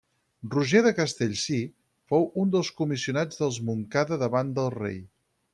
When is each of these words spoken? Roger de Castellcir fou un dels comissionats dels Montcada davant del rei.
Roger 0.53 0.79
de 0.87 0.91
Castellcir 0.99 1.59
fou 2.13 2.27
un 2.45 2.55
dels 2.57 2.73
comissionats 2.81 3.43
dels 3.45 3.63
Montcada 3.71 4.23
davant 4.27 4.55
del 4.61 4.75
rei. 4.81 5.03